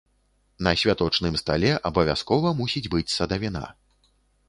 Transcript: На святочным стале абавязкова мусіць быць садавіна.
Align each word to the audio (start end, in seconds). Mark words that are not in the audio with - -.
На 0.67 0.73
святочным 0.83 1.37
стале 1.43 1.71
абавязкова 1.91 2.57
мусіць 2.63 2.87
быць 2.97 3.07
садавіна. 3.21 3.67